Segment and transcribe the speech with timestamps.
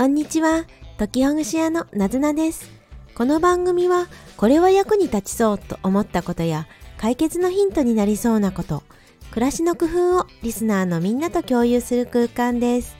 [0.00, 0.64] こんにちは、
[0.96, 2.70] 時ほぐし屋のなずなです。
[3.14, 4.06] この番組は、
[4.38, 8.82] これは役に立ちそうと思ったことや、解決のヒントになりそうなこと、
[9.30, 12.96] 暮らしの工夫をリスナーのみんなと共有する空間です。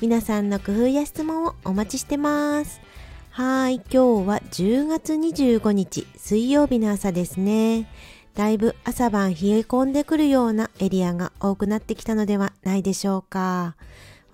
[0.00, 2.80] 皆さんの工夫や質問をお待ちしてます。
[3.30, 7.90] はい、今日は10月25日水曜日の朝ですね。
[8.36, 13.74] だいぶ朝晩冷え込んでくるようなエリアが多くなってきたのではないでしょうか。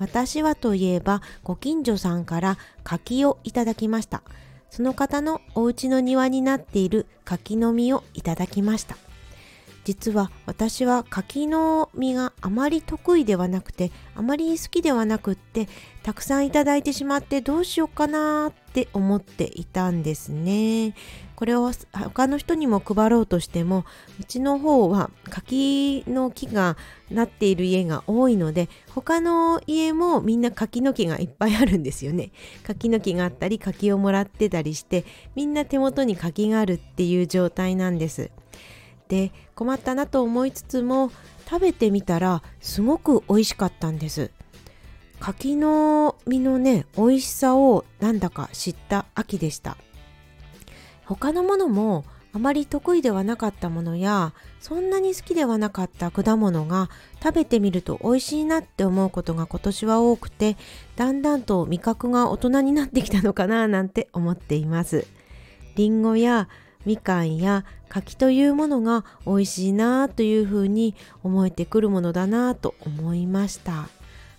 [0.01, 4.23] 私はといえばご近所さんから柿をいただきました。
[4.71, 8.97] その方のお家の庭になっている柿の実をいただきました。
[9.85, 15.69] 実は私は柿の実があまり得意ではなくてあまり好きではなくって
[16.03, 20.95] たくさんいただいてしまってどうしようかなって思っていたんですね
[21.41, 23.87] これを他の人にも配ろうとしても
[24.21, 26.77] うちの方は柿の木が
[27.11, 32.31] なっている家が多いので他の家もみんな柿の木がいっぱいあるんですよね。
[32.63, 38.31] 柿の木があったり柿をもらってたりしてみんな手元に柿があるっていう状態なんです。
[39.09, 41.11] で困ったなと思いつつも
[41.49, 44.31] 食べてみたらすごく美味しかったんです。
[45.21, 49.79] 柿の実のね美味しさをなんだか知った秋でした。
[51.17, 56.89] 他のものもあまり得意ではなかったものやそんなに好きではなかった果物が
[57.21, 60.57] 食べてみると美味しいなって思うことが今年は多くて
[60.95, 65.07] だんだんと味覚が大人になってきたのかななんて思っています。
[65.75, 66.49] りんごや
[66.87, 70.95] みかんや柿というものが美味しいなというふうに
[71.25, 73.89] 思えてくるものだなと思いました。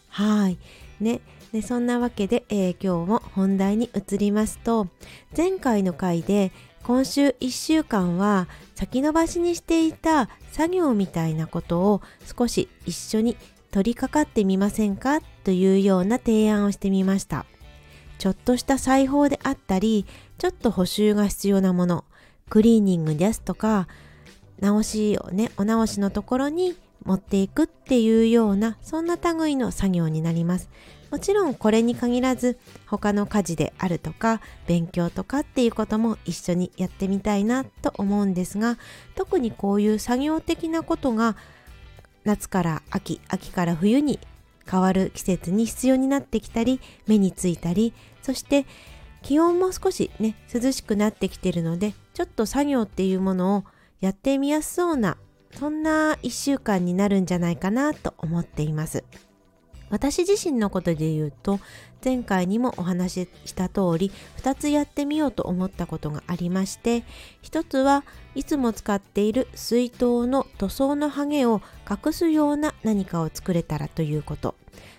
[0.07, 0.57] はい。
[1.01, 1.19] ね。
[1.51, 4.87] でそんなわけで、えー、今日も本題に移りますと
[5.35, 6.51] 前回の回で
[6.83, 12.01] 今週1週間は先延ばしにしていた作業みたいなことを
[12.37, 13.37] 少し一緒に
[13.71, 17.45] 取り掛かってみませんかというような提案をしてみました。
[18.21, 20.05] ちょっとした裁縫であったり
[20.37, 22.05] ちょっと補修が必要なもの
[22.51, 23.87] クリーニングですとか
[24.59, 30.69] 直しをねお直しのところに持っていくっていうようなそんな類の作業になります。
[31.11, 38.77] もちろんこれに限らず他の家事であるとか勉強とかっていうことも一緒にやってみたいなと思うんですが
[39.15, 41.35] 特にこういう作業的なことが
[42.23, 44.19] 夏から秋秋から冬に
[44.69, 48.65] 変わる季節に必要になってきたり目についたりそして
[49.21, 53.63] 気温も少しね涼しくなってきてるのでちょっと作業っていうものを
[53.99, 55.17] やってみやすそうな
[55.57, 59.03] そんな1週間になるんじゃないかなと思っています。
[59.91, 61.59] 私自身のことで言うと
[62.03, 67.03] 前回にもお話しした通り2つやってみようと思ったことがありまして
[67.43, 74.55] 1つはいつも使っている水筒の塗装のハゲを隠すような何かを作れたらということ。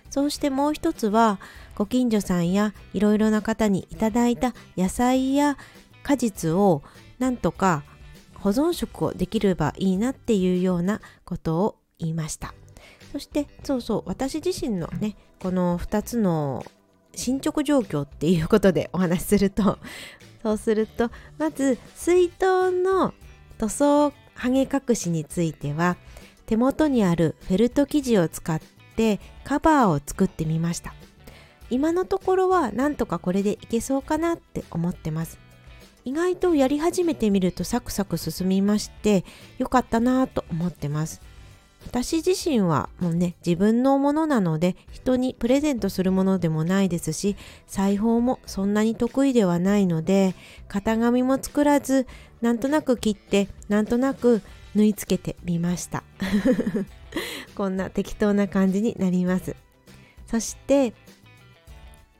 [0.09, 1.39] そうしてもう一つは
[1.73, 5.57] ご近所さんやいろいろな方にいただいた野菜や
[6.03, 6.83] 果実を
[7.17, 7.83] なんとか
[8.43, 12.53] 保存食をできればいいなっていうようなことを言いました。
[13.13, 16.65] そしてそうそう私自身のねこの2つの
[17.15, 19.79] 進捗状況っていうことでお話しすると
[20.43, 23.13] そうするとまず水筒の
[23.59, 25.95] 塗装ハゲ隠しについては
[26.45, 28.59] 手元にあるフェルト生地を使っ
[28.97, 30.93] てカバーを作ってみました。
[31.69, 35.42] 今のところはなんとかこれでいけそうかなって思ってます。
[36.05, 39.23] 意外とやり始めてみるとサクサク進みまして
[39.57, 41.21] よかったなぁと思ってます。
[41.85, 47.35] 私自身はもうね自分のものなので人にプレゼントするものでもないですし
[47.67, 50.33] 裁縫もそんなに得意ではないので
[50.69, 52.07] 型紙も作らず
[52.41, 54.41] なんとなく切ってなんとなく
[54.75, 56.03] 縫い付けてみました。
[57.55, 59.55] こんな適当な感じになります。
[60.25, 60.93] そして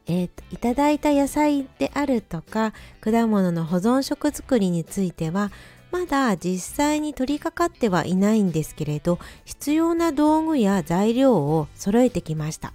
[0.06, 5.52] えーと、いただいた野菜であるとか果物の保存食作りについては
[5.92, 12.74] まだ実際に取り掛かってはいないんですけれど必要な道具や材料を揃えてきました。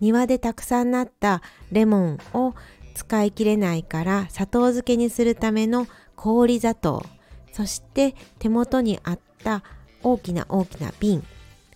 [0.00, 2.54] 庭でたくさんなったレモンを
[2.94, 5.86] 使い切れないから砂糖漬けにするための
[6.16, 7.04] 氷砂糖
[7.52, 9.62] そして手元にあった
[10.02, 11.22] 大きな大きな瓶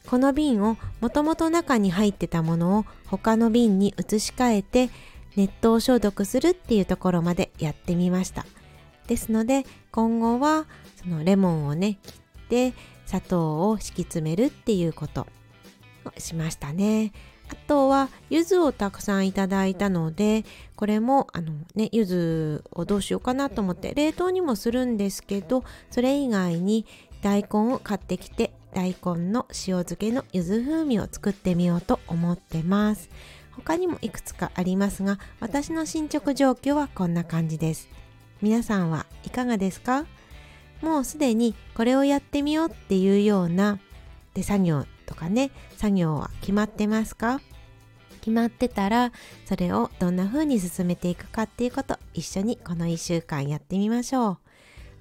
[0.09, 4.91] この瓶をもともと中に入ってたものを他の瓶に移し替えて
[5.37, 8.47] 熱湯消毒するっていうところまでやってみました。
[9.07, 10.67] ですので今後は
[11.03, 12.75] そのレモンをね切って
[13.07, 15.27] 砂糖を敷き詰めるっていうこと。
[16.07, 17.13] をしましたね。
[17.49, 20.45] あとは柚子をたくさんいただいたので
[20.77, 26.87] これもあのね柚子をどうしようかなと思って冷凍にもするんですけどそれ以外に
[27.21, 29.55] 大根を買ってきて大根の塩
[29.85, 33.09] 漬けの柚子風味を作ってみようと思ってます。
[33.53, 37.89] 他にもいくつかありますが私の進捗状況はこんな感じです。
[38.43, 40.07] 皆さんはいかがですか？
[40.83, 43.79] もうすでにこれをやってみようっていうような
[44.35, 47.41] 手作業とかね作業は決まってますか？
[48.21, 49.13] 決まってたら
[49.45, 54.39] それをどんな風に進めていくかっていうこと一緒にこの1週間やってみましょう。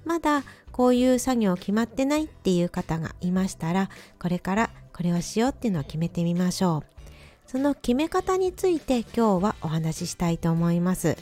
[0.04, 0.44] まだ
[0.74, 7.48] こういう作業決まってないっていう方がいましたらこれからこれをしようっていうのを決めてみましょう。
[7.48, 11.16] その決め方について今日はお話ししたいと思います。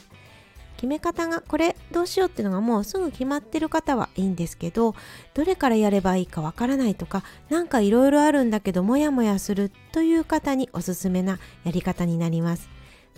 [0.75, 4.95] 決め方がこれどうしようっていうのがもうすぐ決まってる方はいいんですけど
[5.35, 12.69] どれからやればいいかわからないとか何かいろいろあるんだけどモヤモヤするという方におすすめなやり方になります。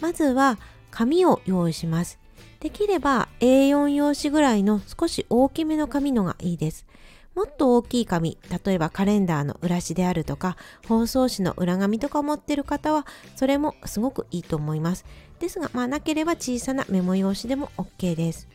[0.02, 0.60] まずは
[0.92, 2.25] 紙を用意します。
[2.66, 6.88] できれば A4 用紙ぐらいの少し大きめの紙のがいいです
[7.36, 10.58] もっと大きい紙例えばカレンダーの裏紙であるとか
[10.88, 15.06] 包装紙の裏紙とか持ってる方はそれもすごくいいと思います
[15.38, 18.48] ですが、まあ、なければ小さなメモ用紙でも OK です。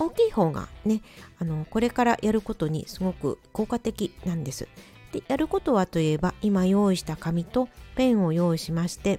[0.00, 1.02] 大きい方がね、
[1.38, 4.68] あの、これからやることにすごく効果的なんです。
[5.12, 9.18] で、やることはといえば、今用意した紙とペンを用意しまして、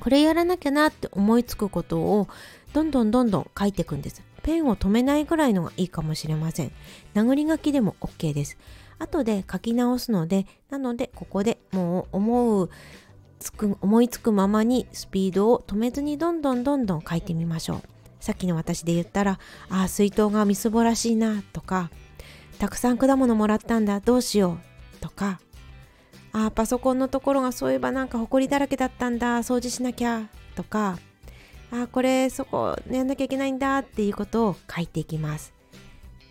[0.00, 2.28] これやらなきゃなって思いつくことを
[2.72, 4.22] どんどんどんどん書いていくんです。
[4.42, 6.72] ペンを止めないぐらいのがいいかもしれません。
[7.14, 8.58] 殴り書きでも OK です。
[8.98, 12.70] 後で書き直すので、なのでここでもう思う
[13.38, 17.82] つく思いつくままにスピードを止めずにどんどんどんどん書いてみましょう
[18.20, 19.38] さっきの私で言ったら
[19.70, 21.90] ああ水筒がみすぼらしいなとか
[22.58, 24.58] たくさん果物もらったんだどうしよ
[24.98, 25.40] うとか
[26.32, 30.98] ああパソコンのところがそういえばなんかほこりだらけだったんだ掃除しなきゃとか
[31.70, 35.52] あこれそこやんなきゃいけないんだっていうことを書いていきます。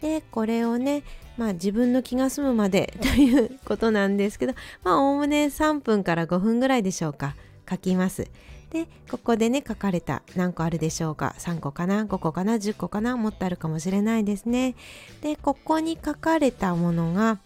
[0.02, 1.04] でこれをね
[1.38, 4.54] まあ自分の気が済むまで ということなんですけど
[4.84, 7.36] まあおおむね3分から5分ぐらいでしょうか。
[7.70, 8.28] 書きます。
[8.70, 13.16] でここでね書かれた何個あるでしょうか？3個かな？5個かな？10個かな？
[13.16, 14.76] もっとあるかもしれないですね。
[15.22, 17.40] でここに書かれたものが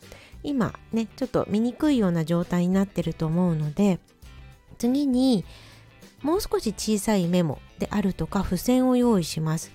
[0.43, 3.99] 今ねちょっと見にくいような状態になってると思うので
[4.77, 5.45] 次に
[6.21, 9.71] もう少し小さいメモであるとか付箋を用意します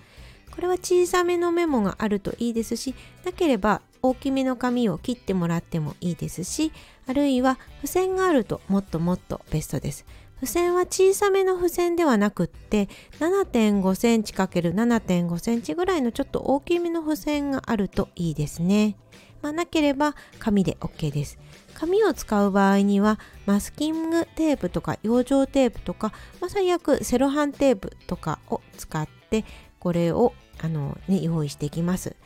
[0.54, 2.94] これは小さめのメモがあるといいですし
[3.24, 6.72] なければ大きめの紙を切ってもらってもいいですし
[7.06, 10.06] あるいは付箋があるともっともっとベストです
[10.36, 12.88] 付箋は小さめの付箋ではなくって
[13.20, 18.96] 7.5センチ ×7.5 センチぐらいのちょっと大きめの付箋があるといいですね。
[19.40, 21.38] まあ、なければ紙で OK です。
[21.78, 29.44] 紙を使う場合にはマスキングテープとか養生テープとか、まあ、最悪セロハンテープとかを使って
[29.78, 30.32] これを
[30.62, 32.16] あの、ね、用意していきます。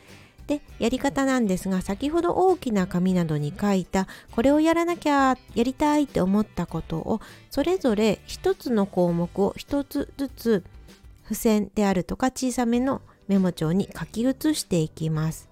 [0.47, 10.63] でやり方なんですが先ほど大きな紙などに書いたこれをやらなきゃやりたいって思ったことをそれぞれ一つの項目を一つずつ
[11.23, 15.50] 付箋であるとか小さめのメモ帳に書き写していきます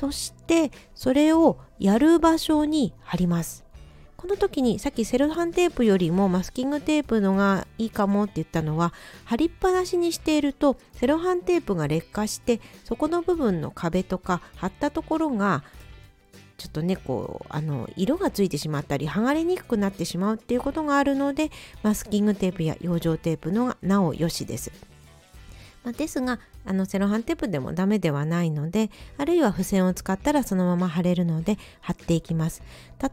[0.00, 3.66] そしてそれをやる場所に貼ります
[4.16, 8.94] この時にさっきセロハンテープよりもマスキングテープのがいいかもって言ったのは
[9.26, 15.64] 貼りっぱなしにしているとセロハンテープが劣化してそこの部分の壁とか貼ったところが
[16.56, 21.50] ちょっとねこうあの色がついてしまったり剥がれにくくなってしまうっていうことがあるので
[21.82, 24.72] マスキングテープや養生テープのがなおよしです。
[25.84, 32.62] ま、ですがあのセロハンテープでもダメではないのであるいは付箋を使ったらそのまま貼れるので貼っていきます。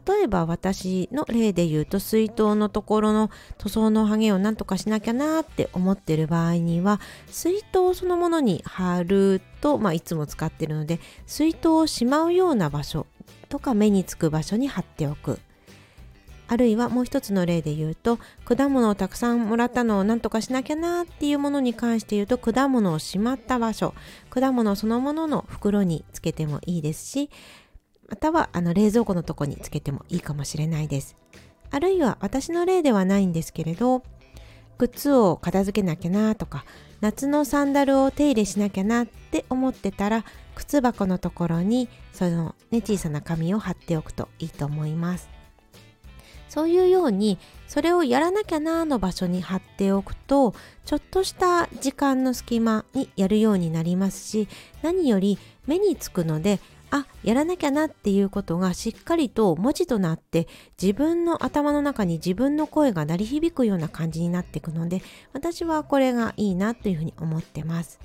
[0.06, 13.06] 例えば私の例で言うと水筒のところの塗装のハゲをなんとかしなきゃなーって思ってる場合には水筒そのものに貼ると、まあ、いつも使ってるので水筒をしまうような場所
[13.48, 15.40] とか目につく場所に貼っておく。
[16.48, 23.94] あるいはもう一つの例で言うと果物をたくさんもらったのを何とかしなきゃなっていうものに関して言うと果物をしまった場所
[24.30, 27.30] 果物そのものの袋につけてもいいですし
[28.08, 31.14] またはあの冷蔵庫のとこにつけてもいいかもしれないです。
[31.70, 34.02] あるいは私の例ではないんですけれど
[34.78, 36.64] 靴を片付けなきゃなとか
[37.02, 40.24] 夏のサンダルを手入れしなきゃなって思ってたら
[40.54, 45.37] 靴箱のところにそのね小さな紙を貼っておくといいと思います。
[46.48, 54.48] そういうようにそれをやらなきゃなーの場所に貼っておくとちょっとした時間の隙間にやるようになりますし
[54.82, 60.48] 何より目につくのであやらなきゃなっていうことがしっかりと文字となって
[60.80, 65.02] 自分の頭の中に自分の声が鳴り響くような感じになっていくので
[65.34, 68.00] 私はこれがいいなというふうに思ってます。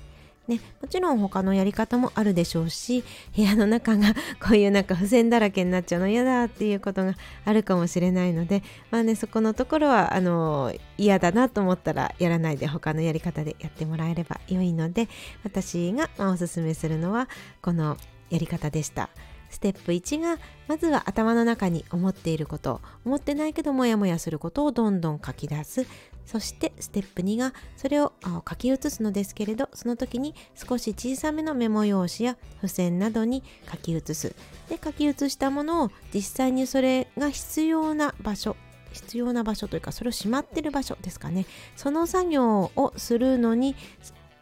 [0.46, 3.02] ね、もちろん他のやり方もあるでしょうし
[3.34, 7.14] 部屋の中が こういうなんか付箋だらけになっちゃうの嫌だっていうことが
[7.46, 15.08] あるかもしれないのでまあねそこのところはあの嫌だなと思ったらやらないで他のやり方でやってもらえれば良いので
[15.44, 17.28] 私が、まあ、おすすめするのは
[17.62, 17.96] この
[18.28, 19.08] やり方でした。
[19.54, 25.86] ステップ1がまずは頭の中に思っていること思ってないけどモヤモヤすることをどんどん書き出す
[26.24, 28.12] そしてステップ2がそれを
[28.48, 34.34] 書き写すのですけれどその時に少し小さめのメモ用紙や付箋などに書き写す。
[34.68, 38.56] で書き写したものを実際にそれが必要な場所
[38.92, 41.46] 必要な場所というかそれをしまってる場所ですかね。
[41.76, 43.76] その作業をするのに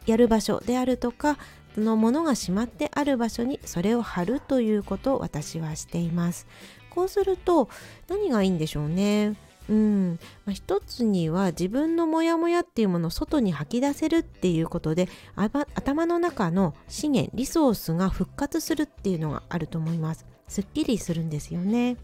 [0.05, 1.37] やる場所であるとか
[1.75, 6.47] そのものがしまってある場所にそれを貼るということを私はしています。
[6.89, 7.69] こうすると
[8.07, 9.35] 何がいいんでしょうね。
[9.69, 10.19] うん。
[10.45, 20.25] まあ、一つには自分のモヤモヤっていうものを外に吐き出せるっていうことで頭の中の資源リソースが復活するっていうのがあると思います。
[20.47, 21.97] すっきりするんですよね。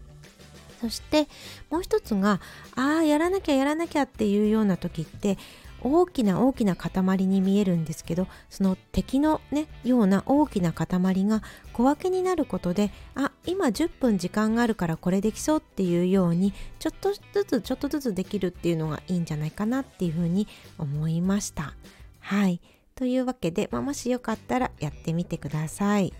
[0.80, 1.28] そして
[1.68, 2.40] もう一つが
[2.74, 5.36] ああやらなきゃやらなきゃっていうような時って
[5.82, 10.86] 大きな大きな塊に見えるんですけどその敵のねような大きな塊
[11.24, 20.46] が小分けになることであ今10分時間があるからこれできそうっていうようにちょっとずつちょっとずつできるっていうのがいいんじゃないかなっていうふうに
[20.78, 21.74] 思いました
[22.20, 22.60] はい
[23.00, 26.12] というわけで、まあ、もしよかったらやってみてください。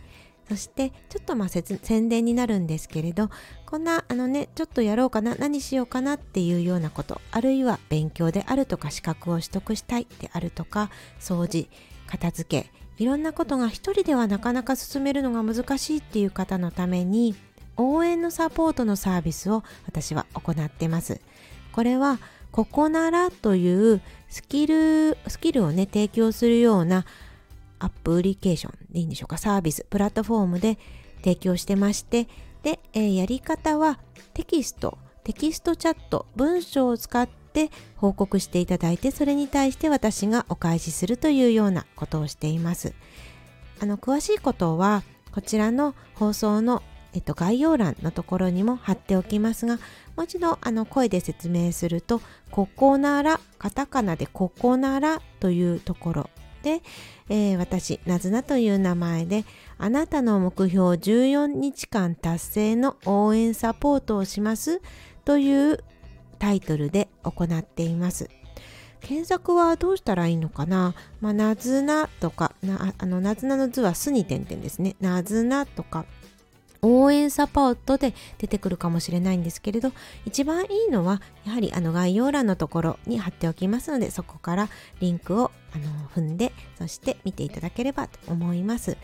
[0.50, 3.30] そしてちょっとまあ宣伝になるんですけれど
[3.66, 10.90] こんなあのねちょっとやろうかな何しようかなっていうようなことあるいは勉強であるとか資格を取得したいであるとか
[11.20, 11.68] 掃除
[12.08, 17.36] 片付けいろんなことが一人ではなかなか進めるのが難しいっていう方のために
[17.76, 21.20] 応援のサポートのサービスを私は行ってます。
[21.70, 22.18] これは
[22.50, 27.06] ここならというスキルスキルをね提供するような
[27.80, 29.36] アプリケーションでいいんでしょうか？
[29.36, 30.78] サービスプラットフォームで
[31.16, 32.28] 提供してまして
[32.62, 33.98] で、えー、やり方は
[34.34, 42.94] テキストテキストチャット文章を使って報告していただいてそれに対して私がお返しするというようなことをしています。
[43.80, 46.82] あの詳しいことはこちらの放送の
[47.12, 49.78] えっと、概要欄のところにも貼っておきますが
[50.14, 56.30] もう一度あの声で説明すると「ココナラ」カタカナで「ココナラ」というところ
[56.62, 56.82] で、
[57.28, 59.44] えー、私、なずなという名前で、
[59.78, 64.80] あなたの目標14日間達成の応援サポートをします
[65.24, 65.84] という
[66.38, 68.28] タイトルで行っています。
[69.00, 70.94] 検索はどうしたらいいのかな？
[71.20, 74.96] まあ、なずなとか、なあのなずなの図はすに点々ですね。
[75.00, 76.04] なずなとか、
[76.82, 79.92] 応援サポートで出てくるかもしれないんですけれど
[80.24, 84.68] 一番いいのはやはりあの概要欄のところに貼っておきますのでそこから
[85.00, 85.84] リンクをあの
[86.14, 88.96] 踏んでそして見ていただければと思います。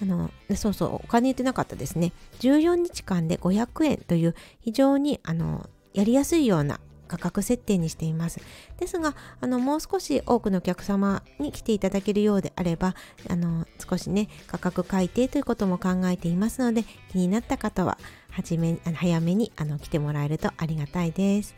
[0.00, 2.12] あのそうそうお金言ってなかったですね。
[2.40, 6.80] 14日間で500円という非常にあのやりやすいような
[7.10, 8.40] 価格設定にしています。
[8.78, 12.94] ですが、あのもう少し多くのお客様に来ていただけるようであれば、
[13.28, 17.98] あの少しね、価格改定ということも考えていますので、気になった方は、
[18.30, 21.56] はじめ、あの早めにあの来てもらえるとありがたいです。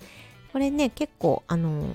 [0.55, 1.87] これね、結構、あの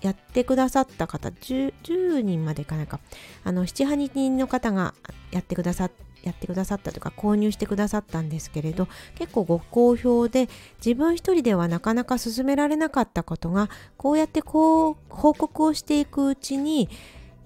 [0.00, 3.00] やってくださった方 10, 10, 人までいかないか
[3.44, 4.94] あの78人の方が
[5.30, 10.48] やってくださってやってくださったとか購入してくださったんですけれど結構ご好評で
[10.84, 16.88] 自分一人ではなかなか進められなかったことがこうやってこう報告をしていくうちに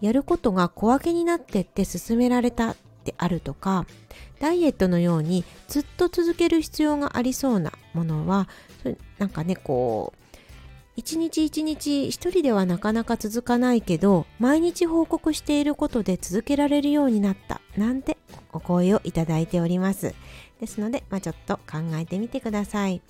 [0.00, 3.86] やることが小分けになってって進められたであるとか
[4.40, 8.48] ダイエットのようにずっと続ける必要がありそうなものは
[9.18, 10.23] なんかねこう
[10.96, 18.16] 一日一日一人ではなかなか続かないけど毎日報告していることで続けられるようになったなんて
[18.52, 20.14] お声をいただいております。
[20.60, 23.02] ですので、まあ、ちょっと考えてみてください。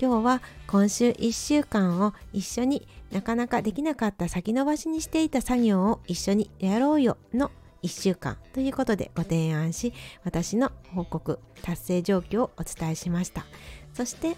[0.00, 7.50] 今日は今週1週間を一緒になかなかできなかった先延ばしにしていた作業を一緒にやろうよの
[7.82, 13.46] 1週間ということでご提案し私の報告達成状況をお伝えしました。
[13.94, 14.36] そして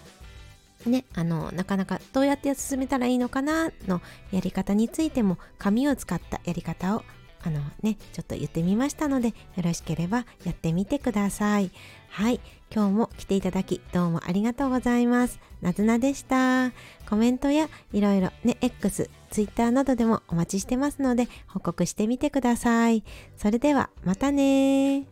[0.85, 7.03] ね、あのなかなかどうやって進めたらいいのかなのやり方についても紙を使ったやり方を
[7.43, 9.33] あのねちょっと言ってみましたのでよ
[9.63, 11.71] ろしければやってみてください。
[12.09, 12.39] はい。
[12.71, 15.39] 今日も来ていただきどうもありがとうございます。
[15.61, 16.71] なずなでした。
[17.09, 23.03] コメントやいろいろね X、Twitter などでもお待ちしてますので報告してみてください。
[23.37, 25.05] それではまたね